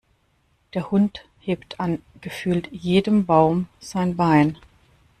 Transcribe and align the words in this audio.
Der 0.73 0.89
Hund 0.89 1.25
hebt 1.41 1.79
an 1.79 2.01
gefühlt 2.21 2.71
jedem 2.71 3.27
Baum 3.27 3.67
sein 3.79 4.15
Bein. 4.17 4.57